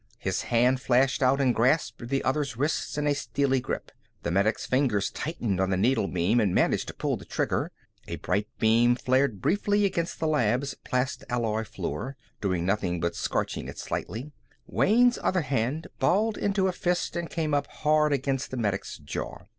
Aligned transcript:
His 0.17 0.41
hand 0.49 0.81
flashed 0.81 1.21
out 1.21 1.39
and 1.39 1.53
grasped 1.53 2.07
the 2.07 2.23
other's 2.23 2.57
wrist 2.57 2.97
in 2.97 3.05
a 3.05 3.13
steely 3.13 3.59
grip. 3.59 3.91
The 4.23 4.31
medic's 4.31 4.65
fingers 4.65 5.11
tightened 5.11 5.61
on 5.61 5.69
the 5.69 5.77
needle 5.77 6.07
beam, 6.07 6.39
and 6.39 6.55
managed 6.55 6.87
to 6.87 6.95
pull 6.95 7.17
the 7.17 7.23
trigger. 7.23 7.71
A 8.07 8.15
bright 8.15 8.47
beam 8.57 8.95
flared 8.95 9.43
briefly 9.43 9.85
against 9.85 10.19
the 10.19 10.25
lab's 10.25 10.73
plastalloy 10.83 11.67
floor, 11.67 12.17
doing 12.41 12.65
nothing 12.65 12.99
but 12.99 13.15
scorching 13.15 13.67
it 13.67 13.77
slightly. 13.77 14.31
Wayne's 14.65 15.19
other 15.21 15.41
hand 15.41 15.85
balled 15.99 16.35
into 16.35 16.67
a 16.67 16.71
fist 16.71 17.15
and 17.15 17.29
came 17.29 17.53
up 17.53 17.67
hard 17.67 18.11
against 18.11 18.49
the 18.49 18.57
medic's 18.57 18.97
jaw. 18.97 19.41